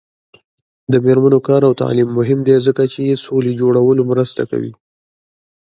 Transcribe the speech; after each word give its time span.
د 0.91 0.93
میرمنو 1.05 1.39
کار 1.47 1.61
او 1.67 1.73
تعلیم 1.81 2.09
مهم 2.19 2.39
دی 2.47 2.55
ځکه 2.67 2.83
چې 2.93 3.21
سولې 3.25 3.51
جوړولو 3.61 4.01
مرسته 4.11 4.41
کوي. 4.51 4.73